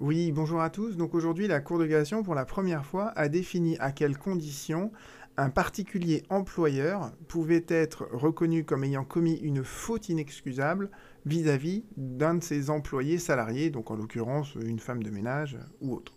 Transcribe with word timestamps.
Oui, 0.00 0.32
bonjour 0.32 0.62
à 0.62 0.70
tous. 0.70 0.96
Donc 0.96 1.14
aujourd'hui, 1.14 1.46
la 1.46 1.60
Cour 1.60 1.78
de 1.78 1.86
cassation, 1.86 2.22
pour 2.22 2.34
la 2.34 2.46
première 2.46 2.86
fois, 2.86 3.12
a 3.16 3.28
défini 3.28 3.76
à 3.80 3.92
quelles 3.92 4.16
conditions 4.16 4.92
un 5.36 5.50
particulier 5.50 6.22
employeur 6.30 7.12
pouvait 7.28 7.66
être 7.68 8.08
reconnu 8.10 8.64
comme 8.64 8.82
ayant 8.84 9.04
commis 9.04 9.34
une 9.34 9.62
faute 9.62 10.08
inexcusable 10.08 10.90
vis-à-vis 11.26 11.84
d'un 11.98 12.36
de 12.36 12.42
ses 12.42 12.70
employés 12.70 13.18
salariés, 13.18 13.68
donc 13.68 13.90
en 13.90 13.96
l'occurrence 13.96 14.54
une 14.54 14.78
femme 14.78 15.02
de 15.02 15.10
ménage 15.10 15.58
ou 15.82 15.92
autre. 15.94 16.16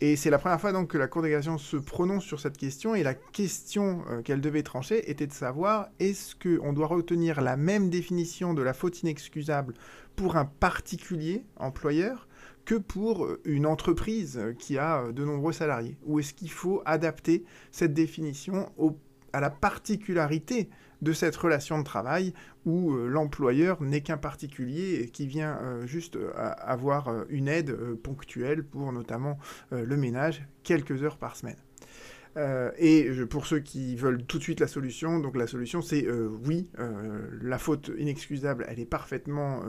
Et 0.00 0.14
c'est 0.14 0.30
la 0.30 0.38
première 0.38 0.60
fois 0.60 0.70
donc 0.70 0.90
que 0.90 0.98
la 0.98 1.08
Cour 1.08 1.22
de 1.22 1.28
cassation 1.28 1.58
se 1.58 1.76
prononce 1.76 2.22
sur 2.22 2.38
cette 2.38 2.56
question, 2.56 2.94
et 2.94 3.02
la 3.02 3.14
question 3.14 4.04
euh, 4.10 4.22
qu'elle 4.22 4.40
devait 4.40 4.62
trancher 4.62 5.10
était 5.10 5.26
de 5.26 5.32
savoir 5.32 5.88
est-ce 5.98 6.36
qu'on 6.36 6.72
doit 6.72 6.86
retenir 6.86 7.40
la 7.40 7.56
même 7.56 7.90
définition 7.90 8.54
de 8.54 8.62
la 8.62 8.74
faute 8.74 9.02
inexcusable 9.02 9.74
pour 10.14 10.36
un 10.36 10.44
particulier 10.44 11.44
employeur 11.56 12.27
que 12.64 12.74
pour 12.74 13.28
une 13.44 13.66
entreprise 13.66 14.40
qui 14.58 14.78
a 14.78 15.10
de 15.12 15.24
nombreux 15.24 15.52
salariés 15.52 15.96
Ou 16.06 16.20
est-ce 16.20 16.34
qu'il 16.34 16.50
faut 16.50 16.82
adapter 16.84 17.44
cette 17.70 17.94
définition 17.94 18.70
à 19.32 19.40
la 19.40 19.50
particularité 19.50 20.68
de 21.02 21.12
cette 21.12 21.36
relation 21.36 21.78
de 21.78 21.84
travail 21.84 22.34
où 22.66 22.92
euh, 22.92 23.08
l'employeur 23.08 23.82
n'est 23.82 24.00
qu'un 24.00 24.16
particulier 24.16 25.00
et 25.02 25.08
qui 25.08 25.26
vient 25.26 25.56
euh, 25.62 25.86
juste 25.86 26.16
euh, 26.16 26.32
avoir 26.34 27.24
une 27.28 27.48
aide 27.48 27.76
ponctuelle 28.02 28.64
pour 28.64 28.92
notamment 28.92 29.38
le 29.70 29.96
ménage 29.96 30.46
quelques 30.62 31.02
heures 31.02 31.18
par 31.18 31.36
semaine. 31.36 31.56
Euh, 32.36 32.70
et 32.78 33.10
pour 33.28 33.46
ceux 33.46 33.60
qui 33.60 33.96
veulent 33.96 34.22
tout 34.24 34.38
de 34.38 34.42
suite 34.42 34.60
la 34.60 34.66
solution, 34.66 35.18
donc 35.18 35.36
la 35.36 35.46
solution 35.46 35.82
c'est 35.82 36.06
euh, 36.06 36.28
oui, 36.44 36.70
euh, 36.78 37.26
la 37.42 37.58
faute 37.58 37.90
inexcusable, 37.98 38.64
elle 38.68 38.80
est 38.80 38.86
parfaitement, 38.86 39.60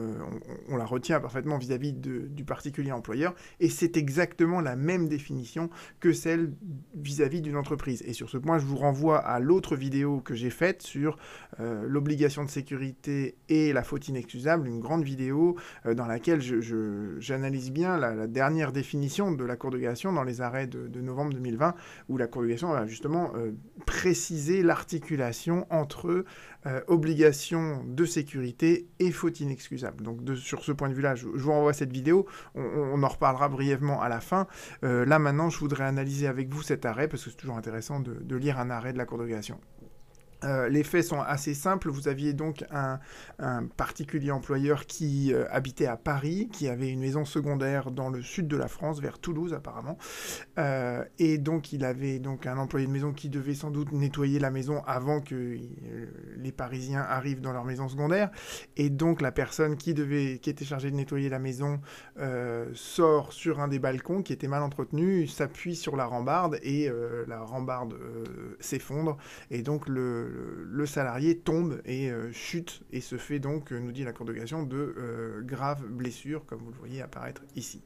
on, 0.68 0.76
la 0.76 0.84
retient 0.84 1.20
parfaitement 1.20 1.58
vis-à-vis 1.58 1.92
du 1.92 2.44
particulier 2.44 2.92
employeur, 2.92 3.34
et 3.58 3.68
c'est 3.68 3.96
exactement 3.96 4.60
la 4.60 4.76
même 4.76 5.08
définition 5.08 5.70
que 6.00 6.12
celle 6.12 6.52
vis-à-vis 6.94 7.40
d'une 7.40 7.56
entreprise. 7.56 8.02
Et 8.06 8.12
sur 8.12 8.30
ce 8.30 8.38
point, 8.38 8.58
je 8.58 8.64
vous 8.64 8.76
renvoie 8.76 9.18
à 9.18 9.40
l'autre 9.40 9.76
vidéo 9.76 10.20
que 10.20 10.34
j'ai 10.34 10.50
faite 10.50 10.82
sur 10.82 11.18
l'obligation 11.58 12.44
de 12.44 12.50
sécurité 12.50 13.36
et 13.48 13.72
la 13.72 13.82
faute 13.82 14.08
inexcusable, 14.08 14.66
une 14.66 14.80
grande 14.80 15.04
vidéo 15.04 15.56
dans 15.84 16.06
laquelle 16.06 16.40
j'analyse 17.20 17.70
bien 17.70 17.98
la, 17.98 18.26
dernière 18.26 18.72
définition 18.72 19.32
de 19.32 19.44
la 19.44 19.56
Cour 19.56 19.70
de 19.70 19.78
cassation 19.78 20.12
dans 20.12 20.24
les 20.24 20.40
arrêts 20.40 20.66
de, 20.66 20.86
de 20.86 21.00
novembre 21.00 21.34
2020, 21.34 21.74
où 22.08 22.16
la 22.16 22.26
Cour 22.26 22.42
de 22.42 22.48
justement 22.86 23.32
euh, 23.34 23.52
préciser 23.86 24.62
l'articulation 24.62 25.66
entre 25.70 26.24
euh, 26.66 26.80
obligation 26.88 27.84
de 27.86 28.04
sécurité 28.04 28.88
et 28.98 29.10
faute 29.10 29.40
inexcusable. 29.40 30.04
Donc 30.04 30.20
sur 30.36 30.62
ce 30.64 30.72
point 30.72 30.88
de 30.88 30.94
vue-là, 30.94 31.14
je, 31.14 31.26
vous 31.26 31.50
renvoie 31.50 31.72
cette 31.72 31.92
vidéo, 31.92 32.26
on, 32.54 33.02
en 33.02 33.08
reparlera 33.08 33.48
brièvement 33.48 34.00
à 34.00 34.08
la 34.08 34.20
fin. 34.20 34.46
Euh, 34.84 35.04
là 35.04 35.18
maintenant, 35.18 35.50
je 35.50 35.58
voudrais 35.58 35.84
analyser 35.84 36.26
avec 36.26 36.48
vous 36.52 36.62
cet 36.62 36.84
arrêt, 36.84 37.08
parce 37.08 37.24
que 37.24 37.30
c'est 37.30 37.36
toujours 37.36 37.56
intéressant 37.56 38.00
de, 38.00 38.14
de, 38.14 38.36
lire 38.36 38.58
un 38.58 38.70
arrêt 38.70 38.92
de 38.92 38.98
la 38.98 39.06
Cour 39.06 39.18
de 39.18 39.26
cassation. 39.26 39.58
Euh, 40.44 40.68
les 40.68 40.82
faits 40.82 41.04
sont 41.04 41.20
assez 41.20 41.54
simples. 41.54 41.90
Vous 41.90 42.08
aviez 42.08 42.32
donc 42.32 42.64
un, 42.70 42.98
particulier 43.76 44.30
employeur 44.30 44.86
qui 44.86 45.32
euh, 45.32 45.44
habitait 45.50 45.86
à 45.86 45.96
Paris, 45.96 46.48
qui 46.52 46.68
avait 46.68 46.88
une 46.88 47.00
maison 47.00 47.24
secondaire 47.24 47.90
dans 47.90 48.10
le 48.10 48.22
sud 48.22 48.48
de 48.48 48.56
la 48.56 48.68
France, 48.68 49.00
vers 49.00 49.18
Toulouse 49.18 49.54
apparemment. 49.54 49.98
Euh, 50.58 51.04
et 51.18 51.38
donc 51.38 51.72
il 51.72 51.84
avait 51.84 52.18
donc 52.18 52.46
un 52.46 52.58
employé 52.58 52.86
de 52.86 52.92
maison 52.92 53.12
qui 53.12 53.28
devait 53.28 53.54
sans 53.54 53.70
doute 53.70 53.92
nettoyer 53.92 54.38
la 54.38 54.50
maison 54.50 54.82
avant 54.86 55.20
que 55.20 55.56
les 56.36 56.52
Parisiens 56.52 57.00
arrivent 57.00 57.40
dans 57.40 57.52
leur 57.52 57.64
maison 57.64 57.88
secondaire. 57.88 58.30
Et 58.76 58.90
donc 58.90 59.20
la 59.20 59.32
personne 59.32 59.76
qui 59.76 59.90
qui 59.94 60.50
était 60.50 60.64
chargée 60.64 60.90
de 60.90 60.96
nettoyer 60.96 61.28
la 61.28 61.38
maison, 61.38 61.80
sort 62.74 63.32
sur 63.32 63.60
un 63.60 63.68
des 63.68 63.78
balcons 63.78 64.22
qui 64.22 64.32
était 64.32 64.46
mal 64.46 64.62
entretenu, 64.62 65.26
s'appuie 65.26 65.74
sur 65.74 65.96
la 65.96 66.04
rambarde 66.04 66.58
et 66.62 66.90
la 67.26 67.40
rambarde 67.40 67.94
s'effondre. 68.60 69.16
Et 69.50 69.62
donc 69.62 69.88
le 69.88 70.29
le, 70.70 70.86
salarié 70.86 71.38
tombe 71.38 71.80
et 71.84 72.10
euh, 72.10 72.32
chute 72.32 72.82
et 72.92 73.00
se 73.00 73.16
fait 73.16 73.38
donc, 73.38 73.72
euh, 73.72 73.78
nous 73.78 73.92
dit 73.92 74.04
la 74.04 74.12
Cour 74.12 74.26
de 74.26 74.32
cassation, 74.32 74.62
de 74.62 74.94
euh, 74.96 75.42
graves 75.42 75.86
blessures, 75.86 76.44
comme 76.46 76.60
vous 76.60 76.70
le 76.70 76.76
voyez 76.76 77.02
apparaître 77.02 77.42
ici. 77.56 77.82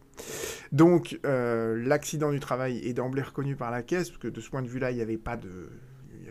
Donc 0.72 1.18
l'accident 1.22 2.30
du 2.30 2.40
travail 2.40 2.78
est 2.78 2.94
d'emblée 2.94 3.22
reconnu 3.22 3.56
par 3.56 3.70
la 3.70 3.82
caisse, 3.82 4.10
parce 4.10 4.20
que 4.20 4.28
de 4.28 4.40
ce 4.40 4.50
point 4.50 4.62
de 4.62 4.68
vue-là, 4.68 4.90
il 4.90 4.96
n'y 4.96 5.02
avait 5.02 5.18
pas 5.18 5.36
de 5.36 5.70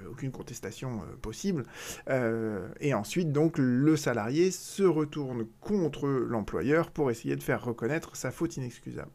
aucune 0.10 0.32
contestation 0.32 1.02
possible. 1.22 1.64
et 2.80 2.94
ensuite, 2.94 3.32
donc, 3.32 3.58
le 3.58 3.96
salarié 3.96 4.52
se 4.52 4.84
retourne 4.84 5.46
contre 5.60 6.08
l'employeur 6.08 6.92
pour 6.92 7.10
essayer 7.12 7.36
de 7.36 7.44
faire 7.44 7.64
reconnaître 7.64 8.16
sa 8.16 8.32
faute 8.32 8.58
inexcusable. 8.58 9.12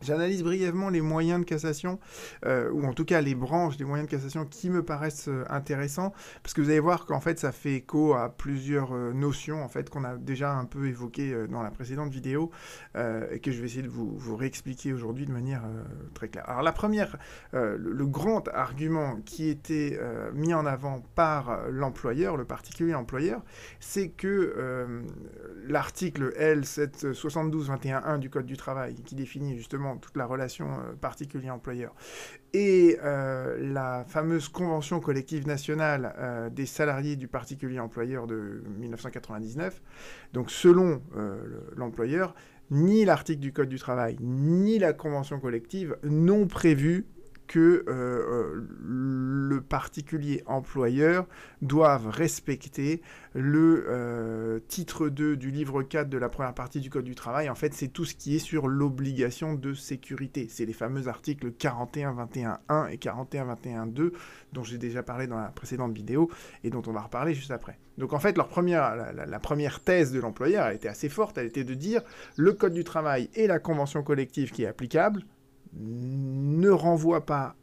J'analyse 0.00 0.42
brièvement 0.42 0.90
les 0.90 1.00
moyens 1.00 1.40
de 1.40 1.44
cassation, 1.44 1.98
euh, 2.46 2.70
ou 2.70 2.84
en 2.84 2.92
tout 2.92 3.04
cas 3.04 3.20
les 3.20 3.34
branches 3.34 3.76
des 3.76 3.84
moyens 3.84 4.08
de 4.08 4.14
cassation 4.14 4.44
qui 4.44 4.70
me 4.70 4.84
paraissent 4.84 5.28
euh, 5.28 5.44
intéressants, 5.50 6.12
parce 6.42 6.54
que 6.54 6.60
vous 6.60 6.70
allez 6.70 6.80
voir 6.80 7.06
qu'en 7.06 7.20
fait 7.20 7.38
ça 7.38 7.52
fait 7.52 7.74
écho 7.74 8.14
à 8.14 8.28
plusieurs 8.28 8.94
euh, 8.94 9.12
notions 9.12 9.62
en 9.62 9.68
fait 9.68 9.90
qu'on 9.90 10.04
a 10.04 10.16
déjà 10.16 10.52
un 10.52 10.64
peu 10.64 10.86
évoquées 10.86 11.46
dans 11.48 11.62
la 11.62 11.70
précédente 11.70 12.10
vidéo, 12.10 12.50
et 12.94 13.40
que 13.40 13.50
je 13.50 13.60
vais 13.60 13.66
essayer 13.66 13.82
de 13.82 13.88
vous, 13.88 14.16
vous 14.16 14.36
réexpliquer 14.36 14.92
aujourd'hui 14.92 15.26
de 15.26 15.32
manière 15.32 15.62
très 16.14 16.28
claire. 16.28 16.48
Alors 16.48 16.62
la 16.62 16.72
première, 16.72 17.16
le, 17.52 18.06
grand 18.06 18.48
argument 18.48 19.16
qui 19.24 19.48
était 19.48 19.98
mis 20.32 20.54
en 20.54 20.66
avant 20.66 21.02
par 21.14 21.68
l'employeur, 21.70 22.36
le 22.36 22.44
particulier 22.44 22.94
employeur, 22.94 23.42
c'est 23.80 24.08
que 24.08 25.04
l'article 25.66 26.32
L772-21.1 26.38 28.18
du 28.18 28.30
Code 28.30 28.46
du 28.46 28.56
travail, 28.56 28.94
qui 29.02 29.14
définit 29.14 29.56
justement 29.56 29.87
toute 29.96 30.16
la 30.16 30.26
relation 30.26 30.66
euh, 30.70 30.94
particulier-employeur. 31.00 31.94
Et 32.52 32.98
euh, 33.02 33.56
la 33.72 34.04
fameuse 34.06 34.48
convention 34.48 35.00
collective 35.00 35.46
nationale 35.46 36.14
euh, 36.18 36.50
des 36.50 36.66
salariés 36.66 37.16
du 37.16 37.28
particulier 37.28 37.78
employeur 37.80 38.26
de 38.26 38.62
1999, 38.78 39.82
donc 40.32 40.50
selon 40.50 41.02
l'employeur, 41.76 42.34
ni 42.70 43.04
l'article 43.04 43.40
du 43.40 43.52
Code 43.52 43.68
du 43.68 43.78
travail, 43.78 44.16
ni 44.20 44.78
la 44.78 44.92
convention 44.92 45.40
collective 45.40 45.96
n'ont 46.02 46.46
prévu 46.46 47.06
que 47.48 47.84
euh, 47.88 47.90
euh, 47.90 48.68
le 48.80 49.60
particulier 49.60 50.44
employeur 50.46 51.26
doivent 51.62 52.08
respecter 52.08 53.02
le 53.34 53.86
euh, 53.88 54.60
titre 54.68 55.08
2 55.08 55.36
du 55.36 55.50
livre 55.50 55.82
4 55.82 56.08
de 56.08 56.18
la 56.18 56.28
première 56.28 56.54
partie 56.54 56.78
du 56.78 56.90
Code 56.90 57.04
du 57.04 57.14
travail. 57.14 57.48
En 57.48 57.54
fait, 57.56 57.74
c'est 57.74 57.88
tout 57.88 58.04
ce 58.04 58.14
qui 58.14 58.36
est 58.36 58.38
sur 58.38 58.68
l'obligation 58.68 59.54
de 59.54 59.74
sécurité. 59.74 60.46
C'est 60.50 60.66
les 60.66 60.72
fameux 60.72 61.08
articles 61.08 61.50
41.21.1 61.50 62.90
et 62.90 62.96
41.21.2 62.96 64.12
dont 64.52 64.62
j'ai 64.62 64.78
déjà 64.78 65.02
parlé 65.02 65.26
dans 65.26 65.40
la 65.40 65.48
précédente 65.48 65.92
vidéo 65.92 66.30
et 66.62 66.70
dont 66.70 66.82
on 66.86 66.92
va 66.92 67.00
reparler 67.00 67.34
juste 67.34 67.50
après. 67.50 67.78
Donc 67.96 68.12
en 68.12 68.20
fait, 68.20 68.36
la 68.38 68.44
première 68.44 69.80
thèse 69.80 70.12
de 70.12 70.20
l'employeur, 70.20 70.66
elle 70.66 70.76
était 70.76 70.88
assez 70.88 71.08
forte, 71.08 71.38
elle 71.38 71.46
était 71.46 71.64
de 71.64 71.74
dire 71.74 72.02
le 72.36 72.52
Code 72.52 72.74
du 72.74 72.84
travail 72.84 73.30
et 73.34 73.46
la 73.46 73.58
convention 73.58 74.02
collective 74.02 74.52
qui 74.52 74.62
est 74.62 74.68
applicable, 74.68 75.24
ne 75.78 76.70
renvoie 76.70 77.24
pas 77.24 77.56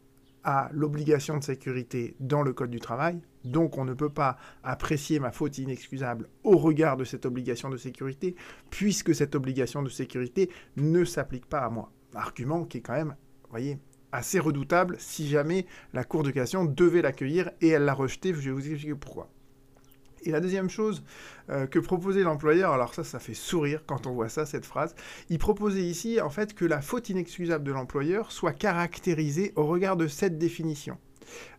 à 0.44 0.70
l'obligation 0.72 1.38
de 1.38 1.44
sécurité 1.44 2.16
dans 2.20 2.44
le 2.44 2.54
Code 2.54 2.70
du 2.70 2.80
travail, 2.80 3.20
donc 3.44 3.78
on 3.78 3.86
ne 3.86 3.94
peut 3.94 4.12
pas 4.12 4.38
apprécier 4.64 5.20
ma 5.20 5.32
faute 5.32 5.58
inexcusable 5.58 6.30
au 6.44 6.58
regard 6.58 6.98
de 6.98 7.04
cette 7.04 7.26
obligation 7.26 7.70
de 7.70 7.78
sécurité, 7.78 8.36
puisque 8.70 9.16
cette 9.16 9.36
obligation 9.36 9.82
de 9.82 9.90
sécurité 9.90 10.52
ne 10.78 11.04
s'applique 11.04 11.48
pas 11.48 11.62
à 11.62 11.70
moi. 11.70 11.92
Argument 12.14 12.64
qui 12.64 12.78
est 12.78 12.82
quand 12.82 12.94
même, 12.94 13.16
voyez, 13.50 13.80
assez 14.12 14.40
redoutable 14.40 14.98
si 15.00 15.28
jamais 15.28 15.66
la 15.94 16.04
Cour 16.04 16.24
de 16.24 16.32
cassation 16.32 16.64
devait 16.64 17.02
l'accueillir 17.02 17.50
et 17.62 17.70
elle 17.70 17.86
l'a 17.86 17.94
rejeté, 17.94 18.34
je 18.34 18.40
vais 18.40 18.52
vous 18.52 18.68
expliquer 18.70 18.96
pourquoi. 18.96 19.30
Et 20.26 20.32
la 20.32 20.40
deuxième 20.40 20.70
chose 20.70 21.04
euh, 21.50 21.68
que 21.68 21.80
proposait 21.80 22.24
l'employeur, 22.24 22.72
alors 22.72 22.94
ça, 22.94 23.04
ça 23.04 23.20
fait 23.20 23.36
sourire 23.36 23.84
quand 23.86 24.08
on 24.08 24.14
voit 24.14 24.30
ça, 24.30 24.46
cette 24.46 24.66
phrase, 24.66 24.96
il 25.30 25.38
proposait 25.38 25.84
ici, 25.84 26.20
en 26.20 26.30
fait, 26.30 26.54
que 26.54 26.66
la 26.66 26.82
faute 26.82 27.10
inexcusable 27.10 27.64
de 27.64 27.72
l'employeur 27.72 28.32
soit 28.32 28.54
caractérisée 28.54 29.54
au 29.56 29.66
regard 29.66 29.98
de 29.98 30.08
cette 30.08 30.38
définition. 30.38 30.98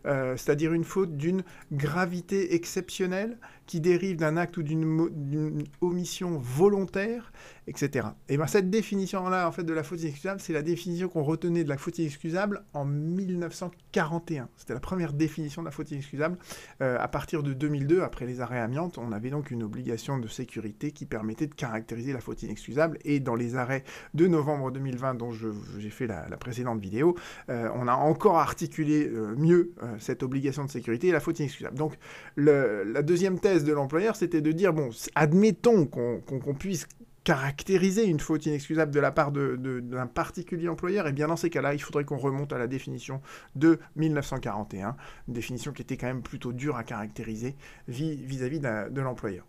Euh, 0.05 0.37
c'est-à-dire 0.37 0.73
une 0.73 0.83
faute 0.83 1.17
d'une 1.17 1.43
gravité 1.71 2.55
exceptionnelle 2.55 3.37
qui 3.67 3.81
dérive 3.81 4.17
d'un 4.17 4.37
acte 4.37 4.57
ou 4.57 4.63
d'une 4.63 5.63
omission 5.81 6.39
volontaire, 6.39 7.31
etc. 7.67 8.07
Et 8.29 8.37
bien 8.37 8.47
cette 8.47 8.69
définition-là, 8.69 9.47
en 9.47 9.51
fait, 9.51 9.63
de 9.63 9.73
la 9.73 9.83
faute 9.83 10.01
inexcusable, 10.01 10.39
c'est 10.39 10.53
la 10.53 10.61
définition 10.61 11.09
qu'on 11.09 11.23
retenait 11.23 11.63
de 11.63 11.69
la 11.69 11.77
faute 11.77 11.99
inexcusable 11.99 12.63
en 12.73 12.85
1941. 12.85 14.49
C'était 14.55 14.73
la 14.73 14.79
première 14.79 15.13
définition 15.13 15.61
de 15.61 15.67
la 15.67 15.71
faute 15.71 15.91
inexcusable. 15.91 16.37
Euh, 16.81 16.97
à 16.99 17.07
partir 17.07 17.43
de 17.43 17.53
2002, 17.53 18.01
après 18.01 18.25
les 18.25 18.41
arrêts 18.41 18.59
amiantes, 18.59 18.97
on 18.97 19.11
avait 19.11 19.29
donc 19.29 19.51
une 19.51 19.63
obligation 19.63 20.17
de 20.17 20.27
sécurité 20.27 20.91
qui 20.91 21.05
permettait 21.05 21.47
de 21.47 21.53
caractériser 21.53 22.13
la 22.13 22.21
faute 22.21 22.41
inexcusable. 22.43 22.97
Et 23.03 23.19
dans 23.19 23.35
les 23.35 23.55
arrêts 23.55 23.83
de 24.13 24.27
novembre 24.27 24.71
2020, 24.71 25.15
dont 25.15 25.31
j'ai 25.31 25.89
fait 25.89 26.07
la, 26.07 26.25
précédente 26.37 26.79
vidéo, 26.79 27.15
euh, 27.49 27.69
on 27.75 27.87
a 27.87 27.93
encore 27.93 28.37
articulé 28.37 29.11
mieux 29.35 29.73
euh, 29.83 29.95
cette 29.99 30.23
obligation 30.23 30.63
de 30.63 30.69
sécurité 30.69 31.07
et 31.07 31.11
la 31.11 31.19
faute 31.19 31.39
inexcusable. 31.39 31.77
Donc 31.77 31.97
la 32.37 33.01
deuxième 33.01 33.39
thèse 33.39 33.56
de 33.63 33.73
l'employeur, 33.73 34.15
c'était 34.15 34.41
de 34.41 34.51
dire, 34.51 34.73
bon, 34.73 34.89
admettons 35.15 35.85
qu'on 35.85 36.53
puisse 36.53 36.87
caractériser 37.23 38.05
une 38.05 38.21
faute 38.21 38.45
inexcusable 38.45 38.93
de 38.93 39.01
la 39.01 39.11
part 39.11 39.33
d'un 39.33 40.07
particulier 40.07 40.69
employeur, 40.69 41.07
et 41.07 41.09
eh 41.09 41.11
bien 41.11 41.27
dans 41.27 41.35
ces 41.35 41.49
cas-là, 41.49 41.73
il 41.73 41.81
faudrait 41.81 42.05
qu'on 42.05 42.17
remonte 42.17 42.53
à 42.53 42.57
la 42.57 42.67
définition 42.67 43.21
de 43.55 43.79
1941, 43.97 44.95
une 45.27 45.33
définition 45.33 45.73
qui 45.73 45.81
était 45.81 45.97
quand 45.97 46.07
même 46.07 46.21
plutôt 46.21 46.53
dure 46.53 46.77
à 46.77 46.85
caractériser 46.85 47.57
vis-à-vis 47.89 48.61
de 48.61 49.01
l'employeur. 49.01 49.45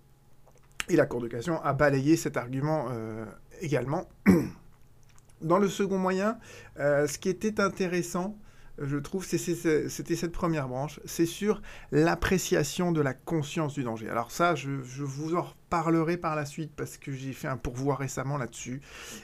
Et 0.89 0.97
la 0.97 1.07
Cour 1.07 1.21
de 1.21 1.29
cassation 1.29 1.63
a 1.63 1.73
balayé 1.73 2.17
cet 2.17 2.37
argument 2.37 2.87
euh, 2.91 3.25
également. 3.61 4.09
Dans 5.41 5.59
le 5.59 5.69
second 5.69 5.99
moyen, 5.99 6.37
euh, 6.81 7.07
ce 7.07 7.17
qui 7.19 7.29
était 7.29 7.61
intéressant, 7.61 8.37
je 8.81 8.97
trouve, 8.97 9.25
c'était 9.25 9.47
cette 9.89 10.33
première 10.33 10.69
branche, 10.69 11.01
c'est 11.05 11.27
sur 11.27 11.61
l'appréciation 11.91 12.93
de 12.93 13.01
la 13.01 13.15
conscience 13.15 13.75
du 13.75 13.83
danger. 13.83 14.09
Alors 14.09 14.31
ça, 14.31 14.55
je, 14.55 14.71
vous 14.71 15.35
en 15.35 15.43
reparlerai 15.43 16.17
par 16.17 16.37
la 16.37 16.45
suite 16.45 16.73
parce 16.77 16.97
que 16.97 17.13
j'ai 17.13 17.33
fait 17.33 17.49
un 17.49 17.57
pourvoi 17.57 17.97
récemment 17.97 18.39
là-dessus. 18.39 18.81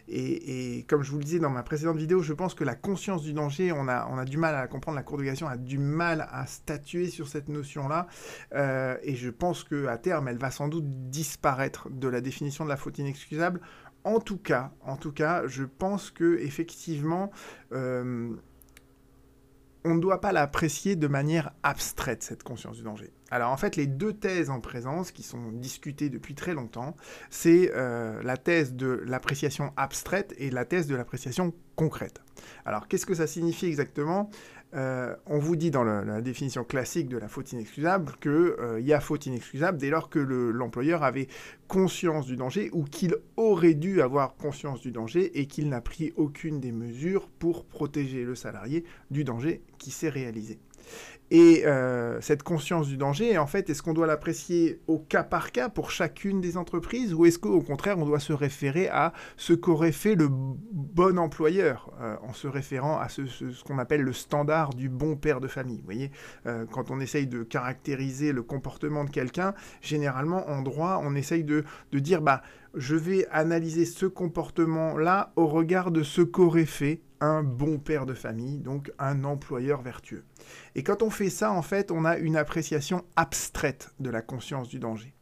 Et, 0.09 0.85
comme 0.89 1.03
je 1.03 1.11
vous 1.11 1.19
le 1.19 1.25
disais 1.25 1.39
dans 1.39 1.51
ma 1.51 1.63
précédente 1.63 1.97
vidéo, 1.97 2.23
je 2.23 2.33
pense 2.33 2.55
que 2.55 2.65
la 2.65 2.75
conscience 2.75 3.23
du 3.23 3.33
danger, 3.33 3.73
on 3.73 3.89
a, 3.89 4.25
du 4.25 4.37
mal 4.37 4.55
à 4.55 4.67
comprendre, 4.67 4.97
la 4.97 5.03
Cour 5.03 5.19
de 5.19 5.45
a 5.45 5.57
du 5.57 5.79
mal 5.79 6.29
à 6.31 6.47
statuer 6.47 7.09
sur 7.09 7.29
cette 7.29 7.49
notion-là. 7.49 8.07
Euh, 8.55 8.97
et 9.03 9.15
je 9.15 9.31
pense 9.31 9.65
qu'à 9.65 9.99
terme, 9.99 10.29
elle 10.29 10.39
va 10.39 10.51
sans 10.51 10.69
doute 10.69 10.85
disparaître 11.11 11.89
de 11.91 12.09
la 12.09 12.21
définition 12.21 12.65
de 12.65 12.71
la 12.71 12.77
faute 12.77 12.99
inexcusable. 12.99 13.61
En 14.05 14.21
tout 14.21 14.37
cas, 14.37 14.73
en 14.83 14.97
tout 14.97 15.13
cas, 15.13 15.47
je 15.47 15.65
pense 15.65 16.11
que 16.11 16.39
effectivement, 16.41 17.31
euh, 17.73 18.35
on 19.85 19.95
ne 19.95 20.01
doit 20.01 20.21
pas 20.21 20.33
l'apprécier 20.33 20.97
de 20.97 21.07
manière 21.07 21.53
abstraite, 21.63 22.23
cette 22.23 22.43
conscience 22.43 22.77
du 22.77 22.83
danger. 22.83 23.13
Alors 23.31 23.51
en 23.51 23.57
fait, 23.57 23.77
les 23.77 23.87
deux 23.87 24.13
thèses 24.13 24.49
en 24.49 24.61
présence 24.61 25.13
qui 25.13 25.23
sont 25.23 25.53
discutées 25.53 26.09
depuis 26.09 26.35
très 26.35 26.55
longtemps, 26.55 26.97
c'est 27.31 27.73
euh, 27.75 28.23
la 28.23 28.37
thèse 28.37 28.75
de 28.75 29.03
l'appréciation 29.07 29.73
abstraite 29.77 30.35
et 30.39 30.51
la 30.51 30.65
thèse 30.65 30.87
de 30.87 30.95
l'appréciation 30.95 31.53
concrète. 31.77 32.23
Alors 32.65 32.89
qu'est-ce 32.89 33.07
que 33.07 33.15
ça 33.15 33.27
signifie 33.27 33.67
exactement? 33.67 34.31
Euh, 34.75 35.15
on 35.27 35.39
vous 35.39 35.55
dit 35.55 35.71
dans 35.71 35.85
la, 35.85 36.21
définition 36.21 36.65
classique 36.65 37.09
de 37.09 37.17
la 37.17 37.29
faute 37.29 37.53
inexcusable 37.53 38.13
qu'il 38.21 38.31
euh, 38.31 38.81
y 38.81 38.93
a 38.93 39.01
faute 39.01 39.27
inexcusable 39.27 39.79
dès 39.79 39.91
lors 39.91 40.09
que 40.09 40.19
l'employeur 40.19 41.05
avait 41.05 41.29
conscience 41.69 42.27
du 42.27 42.37
danger 42.37 42.71
ou 42.73 42.83
qu'il 42.83 43.17
aurait 43.37 43.75
dû 43.75 44.03
avoir 44.03 44.35
conscience 44.35 44.81
du 44.81 44.91
danger 44.91 45.39
et 45.39 45.47
qu'il 45.47 45.69
n'a 45.69 45.81
pris 45.81 46.13
aucune 46.17 46.61
des 46.61 46.73
mesures 46.73 47.29
pour 47.29 47.67
protéger 47.67 48.25
le 48.25 48.35
salarié 48.35 48.85
du 49.11 49.23
danger 49.23 49.63
qui 49.79 49.91
s'est 49.91 50.09
réalisé. 50.09 50.59
Et 51.31 51.67
euh, 51.67 52.21
cette 52.21 52.43
conscience 52.43 52.87
du 52.87 52.97
danger, 52.97 53.39
en 53.39 53.47
fait, 53.47 53.71
est-ce 53.71 53.83
qu'on 53.83 53.95
doit 53.95 54.07
l'apprécier 54.07 54.81
au 54.87 54.99
cas 54.99 55.25
par 55.25 55.53
cas 55.53 55.69
pour 55.69 55.91
chacune 55.91 56.41
des 56.41 56.57
entreprises 56.57 57.15
ou 57.15 57.25
est-ce 57.25 57.39
qu'au 57.39 57.61
contraire, 57.61 57.99
on 57.99 58.05
doit 58.05 58.21
se 58.21 58.33
référer 58.33 58.89
à 58.89 59.13
ce 59.37 59.55
qu'aurait 59.55 59.93
fait 59.93 60.15
le 60.15 60.29
bon 60.31 61.19
employeur 61.19 61.91
euh, 62.01 62.17
en 62.23 62.35
se 62.35 62.47
référant 62.47 62.99
à 62.99 63.09
ce, 63.09 63.23
qu'on 63.65 63.79
appelle 63.79 64.03
le 64.03 64.13
standard 64.13 64.75
du 64.75 64.89
bon 64.89 65.17
père 65.17 65.41
de 65.41 65.49
famille 65.49 65.79
Vous 65.79 65.87
voyez, 65.87 66.11
euh, 66.47 66.67
quand 66.71 66.91
on 66.91 67.01
essaye 67.01 67.27
de 67.27 67.43
caractériser 67.43 68.33
le 68.33 68.43
comportement 68.43 69.05
de 69.05 69.11
quelqu'un, 69.11 69.55
généralement 69.81 70.49
en 70.49 70.61
droit, 70.61 71.01
on 71.03 71.15
essaye 71.15 71.43
de, 71.43 71.65
de 71.91 71.99
dire, 71.99 72.21
bah, 72.21 72.43
je 72.77 72.97
vais 72.97 73.27
analyser 73.29 73.85
ce 73.85 74.07
comportement-là 74.07 75.33
au 75.37 75.47
regard 75.47 75.91
de 75.91 76.03
ce 76.03 76.23
qu'aurait 76.23 76.67
fait 76.67 77.03
un 77.21 77.43
bon 77.43 77.79
père 77.79 78.07
de 78.07 78.15
famille, 78.15 78.59
donc 78.59 78.93
un 78.99 79.25
employeur 79.25 79.83
vertueux. 79.83 80.25
Et 80.75 80.83
quand 80.83 81.03
on 81.03 81.11
fait 81.11 81.31
ça, 81.31 81.53
en 81.53 81.63
fait, 81.63 81.91
on 81.91 82.05
a 82.05 82.19
une 82.19 82.37
appréciation 82.37 83.05
abstraite 83.17 83.95
de 84.01 84.11
la 84.11 84.23
conscience 84.23 84.69
du 84.69 84.79
danger. 84.79 85.15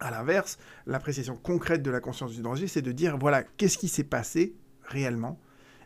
À 0.00 0.10
l'inverse, 0.10 0.58
l'appréciation 0.86 1.36
concrète 1.36 1.82
de 1.82 1.90
la 1.90 2.00
conscience 2.00 2.32
du 2.32 2.42
danger, 2.42 2.66
c'est 2.66 2.82
de 2.82 2.92
dire, 2.92 3.16
voilà, 3.16 3.42
qu'est-ce 3.42 3.78
qui 3.78 3.88
s'est 3.88 4.04
passé 4.04 4.56
réellement 4.82 5.38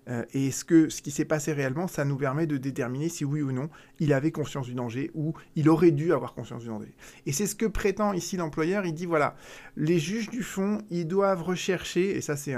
euh, 0.08 0.24
et 0.32 0.50
ce 0.50 0.64
qui 0.64 1.10
s'est 1.10 1.24
passé 1.24 1.52
réellement, 1.52 1.86
ça 1.86 2.04
nous 2.04 2.16
permet 2.16 2.46
de 2.46 2.56
déterminer 2.56 3.08
si 3.08 3.24
oui 3.24 3.42
ou 3.42 3.52
non 3.52 3.68
il 4.00 4.12
avait 4.12 4.30
conscience 4.30 4.66
du 4.66 4.74
danger 4.74 5.10
ou 5.14 5.34
il 5.56 5.68
aurait 5.68 5.90
dû 5.90 6.12
avoir 6.12 6.34
conscience 6.34 6.62
du 6.62 6.68
danger. 6.68 6.92
Et 7.26 7.32
c'est 7.32 7.46
ce 7.46 7.54
que 7.54 7.66
prétend 7.66 8.12
ici 8.12 8.36
l'employeur. 8.36 8.86
Il 8.86 8.94
dit 8.94 9.06
voilà, 9.06 9.36
les 9.76 9.98
juges 9.98 10.30
du 10.30 10.42
fond, 10.42 10.78
ils 10.90 11.06
doivent 11.06 11.42
rechercher, 11.42 12.16
et 12.16 12.20
ça 12.20 12.36
c'est 12.36 12.54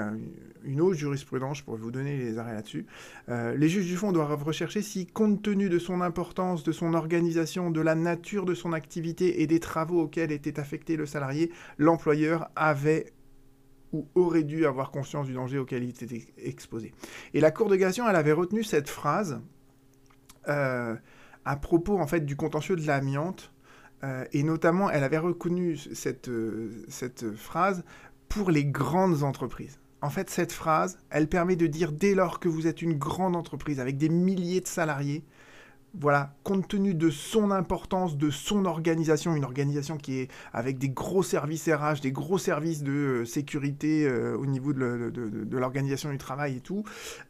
une 0.64 0.80
autre 0.80 0.96
jurisprudence, 0.96 1.58
je 1.58 1.64
pourrais 1.64 1.78
vous 1.78 1.90
donner 1.90 2.16
les 2.16 2.38
arrêts 2.38 2.54
là-dessus, 2.54 2.86
euh, 3.28 3.54
les 3.56 3.68
juges 3.68 3.86
du 3.86 3.96
fond 3.96 4.12
doivent 4.12 4.42
rechercher 4.42 4.82
si, 4.82 5.06
compte 5.06 5.42
tenu 5.42 5.68
de 5.68 5.78
son 5.78 6.00
importance, 6.00 6.62
de 6.62 6.72
son 6.72 6.94
organisation, 6.94 7.70
de 7.70 7.80
la 7.80 7.94
nature 7.94 8.44
de 8.44 8.54
son 8.54 8.72
activité 8.72 9.42
et 9.42 9.46
des 9.46 9.60
travaux 9.60 10.02
auxquels 10.02 10.32
était 10.32 10.60
affecté 10.60 10.96
le 10.96 11.06
salarié, 11.06 11.50
l'employeur 11.78 12.50
avait 12.56 13.12
ou 13.92 14.06
aurait 14.14 14.44
dû 14.44 14.66
avoir 14.66 14.90
conscience 14.90 15.26
du 15.26 15.34
danger 15.34 15.58
auquel 15.58 15.82
il 15.82 15.90
était 15.90 16.26
exposé. 16.36 16.92
Et 17.34 17.40
la 17.40 17.50
Cour 17.50 17.68
de 17.68 17.76
cassation, 17.76 18.08
elle 18.08 18.16
avait 18.16 18.32
retenu 18.32 18.62
cette 18.62 18.88
phrase 18.88 19.40
euh, 20.48 20.96
à 21.44 21.56
propos 21.56 21.98
en 21.98 22.06
fait 22.06 22.20
du 22.20 22.36
contentieux 22.36 22.76
de 22.76 22.86
l'amiante, 22.86 23.52
euh, 24.04 24.24
et 24.32 24.42
notamment 24.42 24.90
elle 24.90 25.04
avait 25.04 25.18
reconnu 25.18 25.76
cette, 25.76 26.28
euh, 26.28 26.84
cette 26.88 27.32
phrase 27.34 27.84
pour 28.28 28.50
les 28.50 28.64
grandes 28.64 29.22
entreprises. 29.22 29.80
En 30.02 30.08
fait, 30.08 30.30
cette 30.30 30.52
phrase, 30.52 30.98
elle 31.10 31.28
permet 31.28 31.56
de 31.56 31.66
dire 31.66 31.92
dès 31.92 32.14
lors 32.14 32.40
que 32.40 32.48
vous 32.48 32.66
êtes 32.66 32.80
une 32.80 32.94
grande 32.94 33.36
entreprise 33.36 33.80
avec 33.80 33.98
des 33.98 34.08
milliers 34.08 34.62
de 34.62 34.66
salariés, 34.66 35.24
voilà, 35.98 36.34
compte 36.44 36.68
tenu 36.68 36.94
de 36.94 37.10
son 37.10 37.50
importance, 37.50 38.16
de 38.16 38.30
son 38.30 38.64
organisation, 38.64 39.34
une 39.34 39.44
organisation 39.44 39.96
qui 39.96 40.20
est 40.20 40.28
avec 40.52 40.78
des 40.78 40.88
gros 40.88 41.22
services 41.22 41.68
RH, 41.68 42.00
des 42.00 42.12
gros 42.12 42.38
services 42.38 42.82
de 42.82 42.92
euh, 42.92 43.24
sécurité 43.24 44.06
euh, 44.06 44.36
au 44.36 44.46
niveau 44.46 44.72
de, 44.72 45.56
l'organisation 45.56 46.10
du 46.10 46.18
travail 46.18 46.56
et 46.56 46.60
tout, 46.60 46.84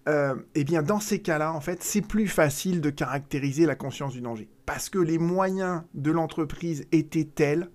euh, 0.08 0.34
eh 0.54 0.64
bien 0.64 0.82
dans 0.82 1.00
ces 1.00 1.20
cas-là, 1.20 1.52
en 1.52 1.60
fait, 1.60 1.82
c'est 1.82 2.02
plus 2.02 2.28
facile 2.28 2.80
de 2.80 2.90
caractériser 2.90 3.66
la 3.66 3.76
conscience 3.76 4.12
du 4.12 4.20
danger. 4.20 4.48
Parce 4.66 4.88
que 4.88 4.98
les 4.98 5.18
moyens 5.18 5.82
de 5.94 6.10
l'entreprise 6.10 6.86
étaient 6.92 7.24
tels 7.24 7.70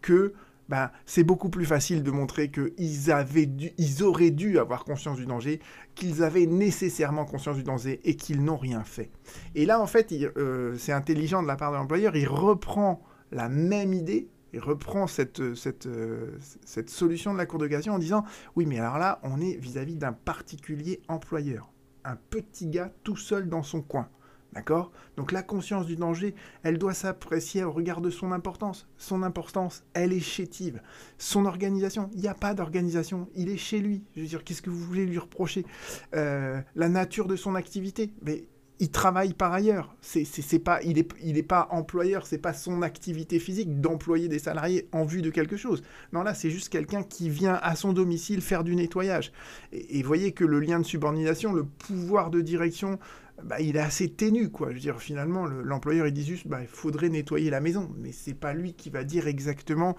que 0.00 0.34
ben, 0.68 0.90
c'est 1.06 1.24
beaucoup 1.24 1.48
plus 1.48 1.64
facile 1.64 2.02
de 2.02 2.10
montrer 2.10 2.50
qu'ils 2.50 3.10
avaient 3.10 3.48
ils 3.78 4.02
auraient 4.02 4.30
dû 4.30 4.58
avoir 4.58 4.84
conscience 4.84 5.16
du 5.16 5.26
danger, 5.26 5.60
qu'ils 5.94 6.22
avaient 6.22 6.46
nécessairement 6.46 7.24
conscience 7.24 7.56
du 7.56 7.62
danger 7.62 8.00
et 8.04 8.16
qu'ils 8.16 8.44
n'ont 8.44 8.56
rien 8.56 8.84
fait. 8.84 9.10
Et 9.54 9.64
là, 9.66 9.80
en 9.80 9.86
fait, 9.86 10.12
euh, 10.12 10.76
c'est 10.78 10.92
intelligent 10.92 11.42
de 11.42 11.48
la 11.48 11.56
part 11.56 11.72
de 11.72 11.76
l'employeur, 11.76 12.16
il 12.16 12.28
reprend 12.28 13.00
la 13.32 13.48
même 13.48 13.92
idée, 13.92 14.28
il 14.52 14.60
reprend 14.60 15.06
cette, 15.06 15.54
cette, 15.54 15.86
euh, 15.86 16.38
solution 16.86 17.32
de 17.32 17.38
la 17.38 17.46
Cour 17.46 17.58
de 17.58 17.88
en 17.90 17.98
disant, 17.98 18.24
oui, 18.56 18.66
mais 18.66 18.78
alors 18.78 18.98
là, 18.98 19.20
on 19.22 19.40
est 19.40 19.56
vis-à-vis 19.56 19.96
d'un 19.96 20.12
particulier 20.12 21.00
employeur, 21.08 21.70
un 22.04 22.16
petit 22.16 22.66
gars 22.66 22.92
tout 23.04 23.16
seul 23.16 23.48
dans 23.48 23.62
son 23.62 23.82
coin. 23.82 24.08
D'accord? 24.54 24.90
Donc 25.16 25.30
la 25.30 25.42
conscience 25.42 25.86
du 25.86 25.96
danger, 25.96 26.34
elle 26.62 26.78
doit 26.78 26.94
s'apprécier 26.94 27.64
au 27.64 27.70
regard 27.70 28.00
de 28.00 28.10
son 28.10 28.32
importance. 28.32 28.88
Son 28.96 29.22
importance, 29.22 29.84
elle 29.92 30.12
est 30.12 30.20
chétive. 30.20 30.80
Son 31.18 31.44
organisation, 31.44 32.10
il 32.14 32.20
n'y 32.20 32.28
a 32.28 32.34
pas 32.34 32.54
d'organisation, 32.54 33.28
il 33.34 33.50
est 33.50 33.58
chez 33.58 33.80
lui. 33.80 34.02
Je 34.16 34.22
veux 34.22 34.26
dire, 34.26 34.44
qu'est-ce 34.44 34.62
que 34.62 34.70
vous 34.70 34.82
voulez 34.82 35.04
lui 35.04 35.18
reprocher? 35.18 35.66
Euh, 36.14 36.60
La 36.76 36.88
nature 36.88 37.28
de 37.28 37.36
son 37.36 37.54
activité, 37.54 38.12
mais 38.22 38.46
il 38.80 38.90
travaille 38.90 39.34
par 39.34 39.52
ailleurs. 39.52 39.94
C'est, 40.00 40.58
pas, 40.58 40.80
il 40.82 40.96
n'est 40.96 41.08
il 41.22 41.46
pas 41.46 41.68
employeur, 41.70 42.26
c'est 42.26 42.38
pas 42.38 42.52
son 42.52 42.82
activité 42.82 43.38
physique 43.38 43.80
d'employer 43.80 44.28
des 44.28 44.38
salariés 44.38 44.88
en 44.92 45.04
vue 45.04 45.22
de 45.22 45.30
quelque 45.30 45.56
chose. 45.56 45.82
Non, 46.12 46.22
là, 46.22 46.34
c'est 46.34 46.50
juste 46.50 46.68
quelqu'un 46.68 47.02
qui 47.02 47.28
vient 47.28 47.58
à 47.62 47.74
son 47.76 47.92
domicile 47.92 48.40
faire 48.40 48.64
du 48.64 48.76
nettoyage. 48.76 49.32
Et, 49.72 50.00
vous 50.02 50.06
voyez 50.06 50.32
que 50.32 50.44
le 50.44 50.60
lien 50.60 50.78
de 50.78 50.84
subordination, 50.84 51.52
le 51.52 51.64
pouvoir 51.64 52.30
de 52.30 52.40
direction, 52.40 52.98
bah, 53.44 53.60
il 53.60 53.76
est 53.76 53.80
assez 53.80 54.08
ténu, 54.08 54.50
quoi. 54.50 54.68
Je 54.70 54.74
veux 54.74 54.80
dire, 54.80 55.00
finalement, 55.00 55.46
l'employeur, 55.46 56.06
il 56.06 56.12
dit 56.12 56.24
juste, 56.24 56.46
bah, 56.46 56.60
il 56.60 56.66
faudrait 56.66 57.08
nettoyer 57.08 57.50
la 57.50 57.60
maison, 57.60 57.90
mais 57.98 58.12
c'est 58.12 58.34
pas 58.34 58.52
lui 58.52 58.74
qui 58.74 58.90
va 58.90 59.04
dire 59.04 59.26
exactement 59.26 59.96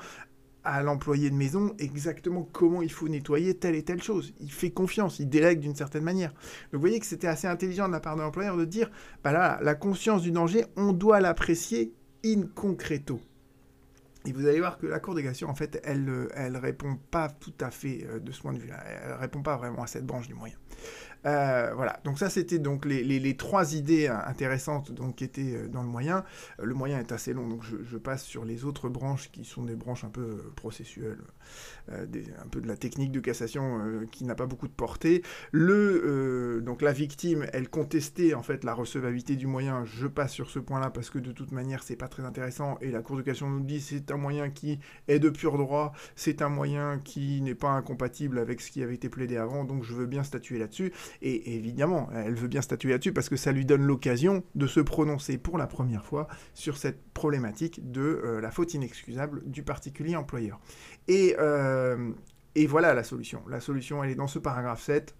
à 0.63 0.83
l'employé 0.83 1.29
de 1.29 1.35
maison 1.35 1.73
exactement 1.79 2.47
comment 2.51 2.81
il 2.81 2.91
faut 2.91 3.07
nettoyer 3.07 3.55
telle 3.55 3.75
et 3.75 3.83
telle 3.83 4.03
chose. 4.03 4.33
Il 4.39 4.51
fait 4.51 4.71
confiance, 4.71 5.19
il 5.19 5.29
délègue 5.29 5.59
d'une 5.59 5.75
certaine 5.75 6.03
manière. 6.03 6.31
Donc 6.31 6.73
vous 6.73 6.79
voyez 6.81 6.99
que 6.99 7.05
c'était 7.05 7.27
assez 7.27 7.47
intelligent 7.47 7.87
de 7.87 7.93
la 7.93 8.01
part 8.01 8.15
de 8.15 8.21
l'employeur 8.21 8.57
de 8.57 8.65
dire, 8.65 8.91
bah 9.23 9.31
là, 9.31 9.59
la 9.61 9.75
conscience 9.75 10.21
du 10.21 10.31
danger, 10.31 10.65
on 10.75 10.91
doit 10.91 11.21
l'apprécier 11.21 11.93
in 12.25 12.43
concreto. 12.53 13.21
Et 14.25 14.33
vous 14.33 14.45
allez 14.45 14.59
voir 14.59 14.77
que 14.77 14.85
la 14.85 14.99
Cour 14.99 15.15
des 15.15 15.23
cassation, 15.23 15.47
en 15.47 15.55
fait, 15.55 15.79
elle 15.83 16.27
elle 16.35 16.57
répond 16.57 16.97
pas 17.09 17.29
tout 17.29 17.53
à 17.61 17.71
fait 17.71 18.05
euh, 18.05 18.19
de 18.19 18.31
ce 18.33 18.41
point 18.41 18.51
de 18.51 18.59
vue. 18.59 18.69
Elle 18.69 19.13
répond 19.13 19.41
pas 19.41 19.55
vraiment 19.55 19.83
à 19.83 19.87
cette 19.87 20.05
branche 20.05 20.27
du 20.27 20.33
moyen. 20.33 20.57
Euh, 21.25 21.73
voilà, 21.75 21.99
donc 22.05 22.17
ça 22.17 22.29
c'était 22.29 22.59
donc 22.59 22.85
les, 22.85 23.35
trois 23.35 23.75
idées 23.75 24.07
intéressantes 24.07 24.91
donc, 24.91 25.17
qui 25.17 25.23
étaient 25.25 25.55
euh, 25.55 25.67
dans 25.67 25.81
le 25.81 25.87
moyen. 25.87 26.23
Euh, 26.59 26.65
le 26.65 26.73
moyen 26.73 26.99
est 26.99 27.11
assez 27.11 27.33
long, 27.33 27.47
donc 27.47 27.63
je, 27.63 27.97
passe 27.97 28.23
sur 28.23 28.45
les 28.45 28.63
autres 28.63 28.87
branches 28.87 29.29
qui 29.29 29.43
sont 29.43 29.63
des 29.63 29.75
branches 29.75 30.05
un 30.05 30.09
peu 30.09 30.37
processuelles, 30.55 31.19
un 31.89 32.47
peu 32.49 32.61
de 32.61 32.67
la 32.67 32.77
technique 32.77 33.11
de 33.11 33.19
cassation 33.19 33.81
qui 34.09 34.23
n'a 34.23 34.35
pas 34.35 34.45
beaucoup 34.45 34.69
de 34.69 34.73
portée. 34.73 35.21
Le, 35.51 36.61
donc 36.65 36.81
la 36.81 36.93
victime, 36.93 37.45
elle 37.51 37.69
contestait 37.69 38.33
en 38.33 38.41
fait 38.41 38.63
la 38.63 38.73
recevabilité 38.73 39.35
du 39.35 39.47
moyen. 39.47 39.83
Je 39.83 40.07
passe 40.07 40.31
sur 40.31 40.49
ce 40.49 40.59
point-là 40.59 40.91
parce 40.91 41.09
que 41.09 41.19
de 41.19 41.33
toute 41.33 41.51
manière 41.51 41.83
c'est 41.83 41.97
pas 41.97 42.07
très 42.07 42.23
intéressant 42.23 42.77
et 42.79 42.89
la 42.89 43.01
Cour 43.01 43.17
de 43.17 43.21
cassation 43.21 43.49
nous 43.49 43.63
dit 43.63 43.81
c'est 43.81 44.11
un 44.11 44.17
moyen 44.17 44.49
qui 44.49 44.79
est 45.09 45.19
de 45.19 45.29
pur 45.29 45.57
droit, 45.57 45.91
c'est 46.15 46.41
un 46.41 46.49
moyen 46.49 46.99
qui 47.03 47.41
n'est 47.41 47.55
pas 47.55 47.71
incompatible 47.71 48.39
avec 48.39 48.61
ce 48.61 48.71
qui 48.71 48.81
avait 48.81 48.95
été 48.95 49.09
plaidé 49.09 49.35
avant, 49.35 49.65
donc 49.65 49.83
je 49.83 49.93
veux 49.93 50.05
bien 50.05 50.23
statuer 50.23 50.57
là-dessus. 50.57 50.93
Et 51.21 51.55
évidemment, 51.55 52.09
elle 52.13 52.35
veut 52.35 52.47
bien 52.47 52.61
statuer 52.61 52.91
là-dessus 52.91 53.13
parce 53.13 53.29
que 53.29 53.35
ça 53.35 53.51
lui 53.51 53.65
donne 53.65 53.83
l'occasion 53.83 54.43
de 54.55 54.67
se 54.67 54.79
prononcer 54.79 55.37
pour 55.37 55.57
la 55.57 55.67
première 55.67 56.05
fois 56.05 56.27
sur 56.53 56.77
cette 56.77 57.01
problématique 57.13 57.91
de 57.91 58.01
euh, 58.01 58.41
la 58.41 58.51
faute 58.51 58.73
inexcusable 58.73 59.41
du 59.45 59.63
particulier 59.63 60.15
employeur. 60.15 60.59
Et, 61.07 61.35
euh, 61.39 62.11
et 62.55 62.67
voilà 62.67 62.93
la 62.93 63.03
solution. 63.03 63.41
La 63.47 63.59
solution, 63.59 64.03
elle 64.03 64.11
est 64.11 64.15
dans 64.15 64.27
ce 64.27 64.39
paragraphe 64.39 64.81
7. 64.81 65.15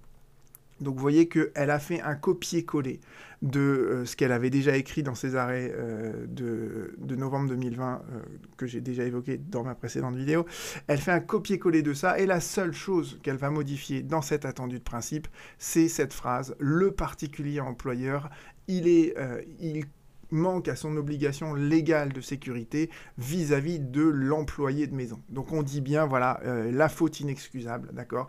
Donc 0.81 0.95
vous 0.95 1.01
voyez 1.01 1.27
qu'elle 1.27 1.69
a 1.69 1.79
fait 1.79 2.01
un 2.01 2.15
copier-coller 2.15 2.99
de 3.41 3.59
euh, 3.59 4.05
ce 4.05 4.15
qu'elle 4.15 4.31
avait 4.31 4.49
déjà 4.49 4.75
écrit 4.75 5.03
dans 5.03 5.15
ses 5.15 5.35
arrêts 5.35 5.71
euh, 5.73 6.25
de, 6.27 7.15
novembre 7.15 7.49
2020 7.49 8.01
euh, 8.11 8.19
que 8.57 8.65
j'ai 8.65 8.81
déjà 8.81 9.03
évoqué 9.03 9.37
dans 9.37 9.63
ma 9.63 9.75
précédente 9.75 10.15
vidéo. 10.15 10.45
Elle 10.87 10.99
fait 10.99 11.11
un 11.11 11.19
copier-coller 11.19 11.81
de 11.81 11.93
ça 11.93 12.19
et 12.19 12.25
la 12.25 12.39
seule 12.39 12.73
chose 12.73 13.19
qu'elle 13.23 13.37
va 13.37 13.49
modifier 13.49 14.03
dans 14.03 14.21
cette 14.21 14.45
attendue 14.45 14.79
de 14.79 14.83
principe, 14.83 15.27
c'est 15.57 15.87
cette 15.87 16.13
phrase 16.13 16.55
le 16.59 16.91
particulier 16.91 17.59
employeur, 17.59 18.29
il 18.67 19.85
manque 20.31 20.67
à 20.67 20.75
son 20.75 20.95
obligation 20.95 21.55
légale 21.55 22.13
de 22.13 22.21
sécurité 22.21 22.91
vis-à-vis 23.17 23.79
de 23.79 24.03
l'employé 24.03 24.85
de 24.85 24.95
maison. 24.95 25.19
Donc 25.29 25.51
on 25.51 25.63
dit 25.63 25.81
bien, 25.81 26.05
voilà, 26.05 26.39
la 26.43 26.87
faute 26.87 27.19
inexcusable, 27.19 27.89
d'accord? 27.93 28.27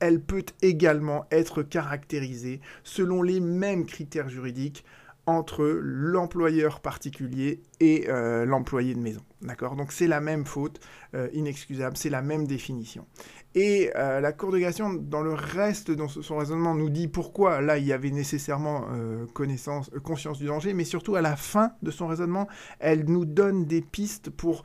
Elle 0.00 0.20
peut 0.20 0.44
également 0.62 1.26
être 1.30 1.62
caractérisée 1.62 2.60
selon 2.82 3.22
les 3.22 3.40
mêmes 3.40 3.86
critères 3.86 4.28
juridiques 4.28 4.84
entre 5.26 5.64
l'employeur 5.82 6.78
particulier 6.80 7.60
et 7.80 8.08
euh, 8.08 8.44
l'employé 8.46 8.94
de 8.94 9.00
maison. 9.00 9.22
Donc 9.76 9.90
c'est 9.90 10.06
la 10.06 10.20
même 10.20 10.44
faute 10.44 10.80
euh, 11.14 11.28
inexcusable, 11.32 11.96
c'est 11.96 12.10
la 12.10 12.22
même 12.22 12.46
définition. 12.46 13.06
Et 13.56 13.90
euh, 13.96 14.20
la 14.20 14.32
Cour 14.32 14.52
de 14.52 14.58
cassation, 14.58 14.94
dans 14.94 15.22
le 15.22 15.34
reste 15.34 15.90
de 15.90 16.06
son 16.06 16.36
raisonnement, 16.36 16.74
nous 16.74 16.90
dit 16.90 17.08
pourquoi 17.08 17.60
là 17.60 17.76
il 17.78 17.86
y 17.86 17.92
avait 17.92 18.10
nécessairement 18.10 18.86
connaissance, 19.32 19.90
conscience 20.04 20.38
du 20.38 20.46
danger, 20.46 20.74
mais 20.74 20.84
surtout 20.84 21.16
à 21.16 21.22
la 21.22 21.36
fin 21.36 21.72
de 21.82 21.90
son 21.90 22.06
raisonnement, 22.06 22.46
elle 22.78 23.04
nous 23.06 23.24
donne 23.24 23.64
des 23.66 23.82
pistes 23.82 24.30
pour 24.30 24.62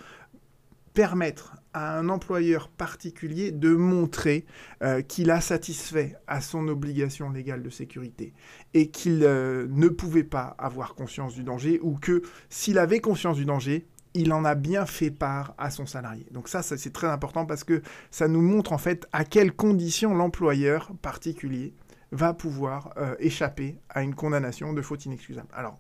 permettre 0.94 1.56
à 1.74 1.98
un 1.98 2.10
employeur 2.10 2.70
particulier 2.70 3.52
de 3.52 3.74
montrer 3.74 4.46
euh, 4.84 5.02
qu'il 5.02 5.32
a 5.32 5.42
satisfait 5.42 6.16
à 6.28 6.42
son 6.42 6.68
obligation 6.68 7.30
légale 7.30 7.64
de 7.64 7.70
sécurité 7.70 8.34
et 8.74 8.90
qu'il 8.90 9.24
euh, 9.24 9.68
ne 9.70 9.88
pouvait 9.88 10.24
pas 10.24 10.56
avoir 10.58 10.96
conscience 10.96 11.34
du 11.34 11.44
danger 11.44 11.80
ou 11.82 11.98
que 11.98 12.22
s'il 12.50 12.78
avait 12.78 13.00
conscience 13.00 13.38
du 13.38 13.46
danger, 13.46 13.88
il 14.14 14.34
en 14.34 14.44
a 14.44 14.56
bien 14.56 14.86
fait 14.86 15.12
part 15.12 15.54
à 15.58 15.72
son 15.72 15.86
salarié. 15.86 16.26
Donc 16.32 16.50
ça, 16.50 16.62
c'est 16.62 16.94
très 16.94 17.08
important 17.08 17.46
parce 17.46 17.64
que 17.64 17.82
ça 18.10 18.28
nous 18.28 18.42
montre 18.42 18.74
en 18.74 18.78
fait 18.78 19.08
à 19.14 19.24
quelles 19.24 19.54
conditions 19.54 20.14
l'employeur 20.14 20.92
particulier 21.02 21.74
va 22.12 22.34
pouvoir 22.34 22.94
euh, 22.98 23.16
échapper 23.20 23.80
à 23.90 24.04
une 24.04 24.16
condamnation 24.16 24.74
de 24.74 24.82
faute 24.82 25.06
inexcusable. 25.06 25.48
Alors, 25.54 25.80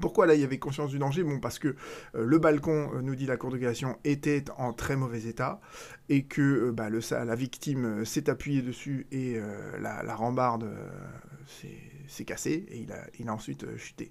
pourquoi 0.00 0.26
là 0.26 0.34
il 0.34 0.40
y 0.40 0.44
avait 0.44 0.58
conscience 0.58 0.90
du 0.90 0.98
danger 0.98 1.24
parce 1.40 1.58
que 1.58 1.68
euh, 1.68 2.24
le 2.24 2.38
balcon, 2.38 2.90
euh, 2.94 3.02
nous 3.02 3.14
dit 3.14 3.26
la 3.26 3.36
Cour 3.36 3.50
de 3.50 3.58
cassation, 3.58 3.96
était 4.04 4.44
en 4.56 4.72
très 4.72 4.96
mauvais 4.96 5.24
état 5.24 5.60
et 6.08 6.24
que 6.24 6.68
euh, 6.68 6.72
bah, 6.72 6.88
la 6.90 7.34
victime 7.34 8.04
s'est 8.04 8.30
appuyée 8.30 8.62
dessus 8.62 9.06
et 9.12 9.38
la, 9.80 10.14
rambarde 10.14 10.68
s'est 12.08 12.24
cassée 12.24 12.66
et 12.68 12.78
il 12.78 12.92
a, 12.92 13.06
il 13.18 13.28
a 13.28 13.34
ensuite 13.34 13.76
chuté. 13.76 14.10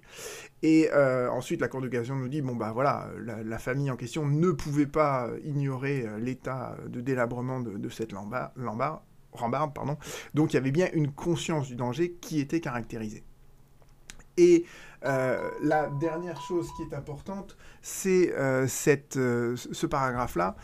Et 0.62 0.90
ensuite, 0.92 1.60
la 1.60 1.68
Cour 1.68 1.80
de 1.80 1.88
cassation 1.88 2.16
nous 2.16 2.28
dit 2.28 2.42
bon, 2.42 2.56
bah 2.56 2.72
voilà, 2.72 3.10
la, 3.18 3.58
famille 3.58 3.90
en 3.90 3.96
question 3.96 4.26
ne 4.26 4.50
pouvait 4.50 4.86
pas 4.86 5.30
ignorer 5.44 6.06
l'état 6.18 6.76
de 6.88 7.00
délabrement 7.00 7.60
de, 7.60 7.88
cette 7.88 8.12
rambarde, 8.12 9.74
pardon. 9.74 9.96
donc 10.34 10.52
il 10.52 10.56
y 10.56 10.58
avait 10.58 10.70
bien 10.70 10.88
une 10.92 11.12
conscience 11.12 11.68
du 11.68 11.76
danger 11.76 12.12
qui 12.20 12.40
était 12.40 12.60
caractérisée. 12.60 13.24
Et 14.40 14.64
euh, 15.04 15.50
la 15.62 15.88
dernière 15.88 16.40
chose 16.40 16.70
qui 16.76 16.82
est 16.82 16.94
importante, 16.94 17.58
c'est 17.82 18.32
euh, 18.34 18.66
euh, 19.16 19.56
ce 19.56 19.86
paragraphe-là. 19.86 20.56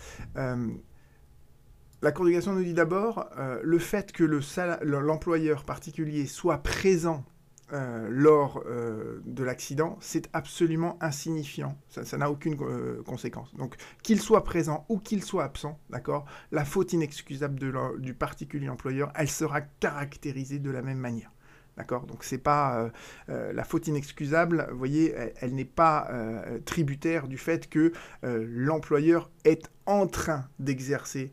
la 2.02 2.12
Cour 2.12 2.25
nous 2.25 2.64
dit 2.64 2.73
d'abord 2.73 3.28
le 3.62 3.78
fait 3.78 4.12
que 4.12 4.25
l'employeur 4.25 5.64
particulier 5.64 6.25
soit 6.26 6.59
présent 6.59 7.25
lors 7.73 8.64
de 8.64 9.42
l'accident, 9.42 9.99
c'est 10.00 10.30
absolument 10.33 10.97
insignifiant. 11.02 11.76
Ça 11.88 12.16
n'a 12.16 12.30
aucune 12.30 12.56
conséquence. 13.04 13.54
Donc, 13.56 13.75
qu'il 14.02 14.21
soit 14.21 14.45
présent 14.45 14.87
ou 14.88 14.99
qu'il 14.99 15.23
soit 15.23 15.45
absent, 15.45 15.78
d'accord, 15.90 16.25
la 16.52 16.64
faute 16.64 16.92
inexcusable 16.92 17.59
du 17.99 18.14
particulier 18.14 18.68
employeur, 18.68 19.12
elle 19.16 19.28
sera 19.28 19.61
caractérisée 19.61 20.61
de 20.61 20.71
la 20.71 20.83
même 20.83 20.99
manière. 20.99 21.33
D'accord? 21.76 22.06
Donc 22.06 22.25
c'est 22.25 22.38
pas 22.38 22.78
euh, 22.78 22.90
euh, 23.28 23.52
la 23.52 23.64
faute 23.64 23.87
inexcusable, 23.87 24.66
vous 24.71 24.78
voyez, 24.78 25.14
elle, 25.40 25.54
n'est 25.54 25.66
pas 25.66 26.09
euh, 26.11 26.59
tributaire 26.64 27.28
du 27.28 27.37
fait 27.37 27.68
que 27.68 27.92
l'employeur 28.23 29.30
est 29.45 29.71
en 29.85 30.06
train 30.06 30.49
d'exercer 30.59 31.33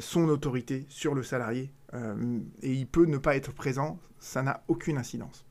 son 0.00 0.28
autorité 0.28 0.86
sur 0.88 1.14
le 1.14 1.22
salarié 1.22 1.72
et 2.62 2.72
il 2.72 2.86
peut 2.86 3.04
ne 3.04 3.18
pas 3.18 3.36
être 3.36 3.52
présent, 3.52 3.98
ça 4.18 4.42
n'a 4.42 4.62
aucune 4.68 4.96
incidence. 4.96 5.44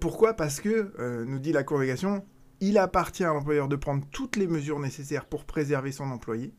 pourquoi? 0.00 0.34
Parce 0.34 0.60
que, 0.60 1.24
nous 1.24 1.38
dit 1.38 1.52
la 1.52 1.64
congrégation, 1.64 2.24
il 2.60 2.78
appartient 2.78 3.24
à 3.24 3.28
l'employeur 3.28 3.68
de 3.68 3.76
prendre 3.76 4.06
toutes 4.10 4.36
les 4.36 4.46
mesures 4.46 4.78
nécessaires 4.78 5.26
pour 5.26 5.44
préserver 5.44 5.92
son 5.92 6.10
employé. 6.10 6.54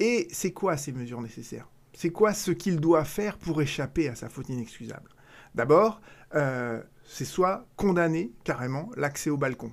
Et 0.00 0.28
c'est 0.30 0.52
quoi 0.52 0.76
ces 0.76 0.92
mesures 0.92 1.20
nécessaires? 1.20 1.68
C'est 1.92 2.10
quoi 2.10 2.32
ce 2.32 2.50
qu'il 2.50 2.80
doit 2.80 3.04
faire 3.04 3.38
pour 3.38 3.60
échapper 3.60 4.08
à 4.08 4.14
sa 4.14 4.28
faute 4.28 4.48
inexcusable? 4.48 5.10
D'abord, 5.54 6.00
euh, 6.34 6.82
c'est 7.04 7.24
soit 7.24 7.66
condamner 7.76 8.32
carrément 8.44 8.90
l'accès 8.96 9.30
au 9.30 9.36
balcon, 9.36 9.72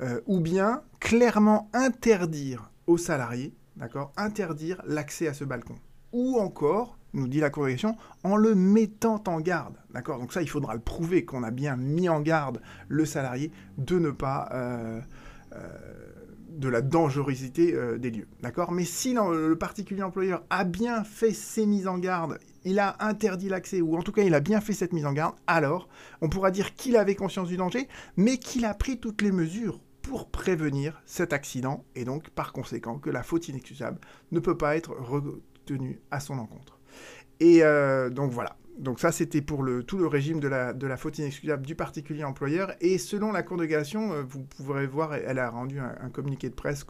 euh, 0.00 0.20
ou 0.26 0.40
bien 0.40 0.82
clairement 1.00 1.68
interdire 1.72 2.70
aux 2.86 2.98
salariés, 2.98 3.54
d'accord, 3.76 4.12
interdire 4.16 4.80
l'accès 4.86 5.26
à 5.26 5.34
ce 5.34 5.44
balcon, 5.44 5.76
ou 6.12 6.38
encore, 6.38 6.98
nous 7.12 7.26
dit 7.26 7.40
la 7.40 7.50
correction, 7.50 7.96
en 8.22 8.36
le 8.36 8.54
mettant 8.54 9.22
en 9.26 9.40
garde, 9.40 9.74
d'accord. 9.92 10.18
Donc 10.18 10.32
ça, 10.32 10.42
il 10.42 10.48
faudra 10.48 10.74
le 10.74 10.80
prouver 10.80 11.24
qu'on 11.24 11.42
a 11.42 11.50
bien 11.50 11.76
mis 11.76 12.08
en 12.08 12.20
garde 12.20 12.60
le 12.88 13.04
salarié 13.04 13.50
de 13.78 13.98
ne 13.98 14.10
pas 14.10 14.48
euh, 14.52 15.00
de 16.50 16.68
la 16.68 16.82
dangerosité 16.82 17.74
euh, 17.74 17.98
des 17.98 18.10
lieux. 18.10 18.28
D'accord? 18.40 18.72
Mais 18.72 18.84
si 18.84 19.14
le, 19.14 19.54
particulier 19.54 20.02
employeur 20.02 20.44
a 20.50 20.64
bien 20.64 21.04
fait 21.04 21.32
ses 21.32 21.66
mises 21.66 21.86
en 21.86 21.98
garde, 21.98 22.38
il 22.64 22.78
a 22.78 22.96
interdit 23.00 23.48
l'accès, 23.48 23.80
ou 23.80 23.96
en 23.96 24.02
tout 24.02 24.12
cas 24.12 24.22
il 24.22 24.34
a 24.34 24.40
bien 24.40 24.60
fait 24.60 24.72
cette 24.72 24.92
mise 24.92 25.06
en 25.06 25.12
garde, 25.12 25.34
alors 25.46 25.88
on 26.20 26.28
pourra 26.28 26.50
dire 26.50 26.74
qu'il 26.74 26.96
avait 26.96 27.14
conscience 27.14 27.48
du 27.48 27.56
danger, 27.56 27.88
mais 28.16 28.38
qu'il 28.38 28.64
a 28.64 28.74
pris 28.74 28.98
toutes 28.98 29.22
les 29.22 29.32
mesures 29.32 29.80
pour 30.02 30.30
prévenir 30.30 31.00
cet 31.06 31.32
accident, 31.32 31.84
et 31.94 32.04
donc 32.04 32.30
par 32.30 32.52
conséquent 32.52 32.98
que 32.98 33.10
la 33.10 33.22
faute 33.22 33.48
inexcusable 33.48 34.00
ne 34.32 34.40
peut 34.40 34.56
pas 34.56 34.76
être 34.76 34.92
retenue 34.92 36.00
à 36.10 36.20
son 36.20 36.38
encontre. 36.38 36.80
Et 37.38 37.62
euh, 37.62 38.10
donc 38.10 38.32
voilà, 38.32 38.56
donc 38.78 38.98
ça, 39.00 39.12
c'était 39.12 39.42
pour 39.42 39.62
le, 39.62 39.82
tout 39.82 39.98
le 39.98 40.06
régime 40.06 40.40
de 40.40 40.48
la, 40.48 40.96
faute 40.96 41.18
inexcusable 41.18 41.66
du 41.66 41.74
particulier 41.74 42.24
employeur. 42.24 42.72
Et 42.80 42.98
selon 42.98 43.32
la 43.32 43.42
Cour 43.42 43.58
de 43.58 43.66
cassation, 43.66 44.12
euh, 44.12 44.22
vous 44.22 44.42
pourrez 44.42 44.86
voir, 44.86 45.14
elle 45.14 45.38
a 45.38 45.50
rendu 45.50 45.78
un, 45.78 46.08
communiqué 46.10 46.48
de 46.48 46.54
presse 46.54 46.84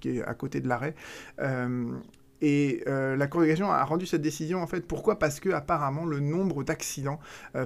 qui, 0.00 0.08
est 0.08 0.22
à 0.22 0.34
côté 0.34 0.60
de 0.60 0.68
l'arrêt. 0.68 0.94
Euh, 1.40 1.92
et 2.40 2.82
euh, 2.86 3.16
la 3.16 3.26
Cour 3.26 3.40
de 3.40 3.46
cassation 3.46 3.70
a 3.70 3.84
rendu 3.84 4.06
cette 4.06 4.22
décision 4.22 4.62
en 4.62 4.66
fait. 4.66 4.86
Pourquoi? 4.86 5.18
Parce 5.18 5.40
que 5.40 5.50
apparemment 5.50 6.04
le 6.04 6.20
nombre 6.20 6.64
d'accidents 6.64 7.18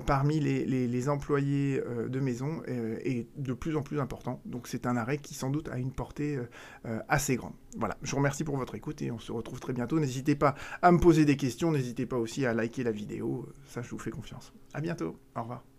parmi 0.07 0.41
les, 0.41 0.65
les, 0.65 1.09
employés 1.09 1.83
de 2.09 2.21
maison 2.21 2.62
est 2.67 3.27
de 3.37 3.53
plus 3.53 3.77
en 3.77 3.83
plus 3.83 4.00
important. 4.00 4.41
Donc 4.45 4.69
c'est 4.69 4.87
un 4.87 4.97
arrêt 4.97 5.19
qui 5.19 5.35
sans 5.35 5.50
doute 5.50 5.69
a 5.69 5.79
une 5.79 5.93
portée 5.93 6.39
assez 7.09 7.37
grande. 7.37 7.55
Voilà, 7.77 7.97
je 8.03 8.11
vous 8.11 8.19
remercie 8.19 8.45
pour 8.45 8.57
votre 8.57 8.75
écoute 8.75 9.03
et 9.03 9.11
on 9.11 9.19
se 9.19 9.33
retrouve 9.33 9.61
très 9.61 9.73
bientôt. 9.73 9.99
N'hésitez 9.99 10.35
pas 10.35 10.55
à 10.83 10.93
me 10.93 10.99
poser 10.99 11.25
des 11.25 11.37
questions, 11.37 11.73
n'hésitez 11.73 12.07
pas 12.07 12.17
aussi 12.17 12.47
à 12.47 12.55
liker 12.55 12.83
la 12.83 12.93
vidéo, 12.93 13.49
ça 13.67 13.83
je 13.83 13.91
vous 13.91 13.99
fais 13.99 14.11
confiance. 14.11 14.53
À 14.73 14.81
bientôt, 14.81 15.17
au 15.37 15.43
revoir. 15.43 15.70